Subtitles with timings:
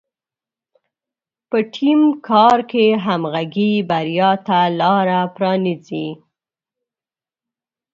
[1.49, 6.07] په ټیم کار کې همغږي بریا ته لاره پرانیزي.